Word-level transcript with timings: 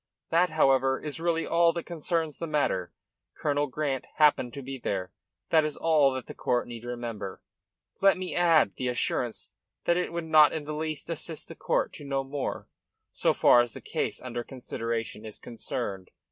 That, 0.31 0.49
however, 0.49 0.99
is 0.99 1.19
really 1.19 1.45
all 1.45 1.71
that 1.73 1.85
concerns 1.85 2.39
the 2.39 2.47
matter. 2.47 2.91
Colonel 3.39 3.67
Grant 3.67 4.05
happened 4.15 4.51
to 4.55 4.63
be 4.63 4.79
there. 4.79 5.11
That 5.51 5.63
is 5.63 5.77
all 5.77 6.11
that 6.15 6.25
the 6.25 6.33
court 6.33 6.65
need 6.67 6.83
remember. 6.83 7.43
Let 8.01 8.17
me 8.17 8.33
add 8.35 8.73
the 8.77 8.87
assurance 8.87 9.51
that 9.85 9.97
it 9.97 10.11
would 10.11 10.25
not 10.25 10.53
in 10.53 10.63
the 10.63 10.73
least 10.73 11.07
assist 11.11 11.49
the 11.49 11.55
court 11.55 11.93
to 11.93 12.03
know 12.03 12.23
more, 12.23 12.67
so 13.13 13.31
far 13.31 13.61
as 13.61 13.73
the 13.73 13.79
case 13.79 14.19
under 14.23 14.43
consideration 14.43 15.23
is 15.23 15.37
concerned." 15.37 16.09